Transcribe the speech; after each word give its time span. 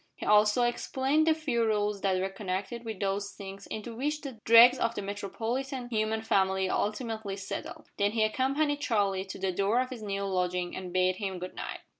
He 0.15 0.25
also 0.25 0.63
explained 0.63 1.27
the 1.27 1.35
few 1.35 1.63
rules 1.63 2.01
that 2.01 2.19
were 2.19 2.27
connected 2.29 2.83
with 2.83 2.99
those 2.99 3.35
sinks 3.35 3.67
into 3.67 3.95
which 3.95 4.21
the 4.21 4.39
dregs 4.45 4.79
of 4.79 4.95
the 4.95 5.01
metropolitan 5.03 5.89
human 5.89 6.23
family 6.23 6.67
ultimately 6.67 7.37
settle. 7.37 7.85
Then 7.97 8.13
he 8.13 8.23
accompanied 8.23 8.81
Charlie 8.81 9.25
to 9.25 9.37
the 9.37 9.51
door 9.51 9.79
of 9.79 9.91
his 9.91 10.01
new 10.01 10.23
lodging 10.25 10.75
and 10.75 10.91
bade 10.91 11.17
him 11.17 11.37
good 11.37 11.53
night. 11.53 11.81